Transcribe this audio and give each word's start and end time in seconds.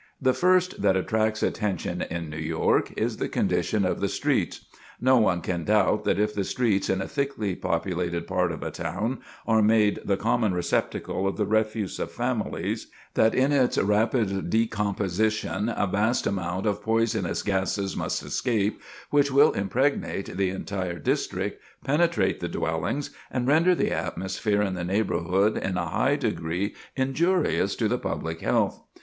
The 0.19 0.33
first 0.33 0.81
that 0.81 0.97
attracts 0.97 1.43
attention 1.43 2.01
in 2.01 2.27
New 2.31 2.39
York 2.39 2.91
is 2.97 3.17
the 3.17 3.29
condition 3.29 3.85
of 3.85 3.99
the 3.99 4.09
streets. 4.09 4.65
No 4.99 5.17
one 5.19 5.41
can 5.41 5.63
doubt 5.63 6.05
that 6.05 6.17
if 6.17 6.33
the 6.33 6.43
streets 6.43 6.89
in 6.89 7.01
a 7.03 7.07
thickly 7.07 7.53
populated 7.53 8.25
part 8.25 8.51
of 8.51 8.63
a 8.63 8.71
town 8.71 9.19
are 9.45 9.61
made 9.61 9.99
the 10.03 10.17
common 10.17 10.55
receptacle 10.55 11.27
of 11.27 11.37
the 11.37 11.45
refuse 11.45 11.99
of 11.99 12.09
families, 12.11 12.87
that 13.13 13.35
in 13.35 13.51
its 13.51 13.77
rapid 13.77 14.49
decomposition 14.49 15.69
a 15.69 15.85
vast 15.85 16.25
amount 16.25 16.65
of 16.65 16.81
poisonous 16.81 17.43
gases 17.43 17.95
must 17.95 18.23
escape, 18.23 18.81
which 19.11 19.31
will 19.31 19.51
impregnate 19.51 20.35
the 20.35 20.49
entire 20.49 20.97
district, 20.97 21.61
penetrate 21.85 22.39
the 22.39 22.49
dwellings, 22.49 23.11
and 23.29 23.47
render 23.47 23.75
the 23.75 23.91
atmosphere 23.91 24.63
in 24.63 24.73
the 24.73 24.83
neighborhood 24.83 25.55
in 25.55 25.77
a 25.77 25.85
high 25.89 26.15
degree 26.15 26.73
injurious 26.95 27.75
to 27.75 27.87
the 27.87 27.99
public 27.99 28.39
health. 28.41 28.81